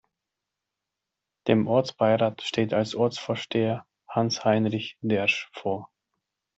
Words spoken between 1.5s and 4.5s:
Ortsbeirat steht als Ortsvorsteher Hans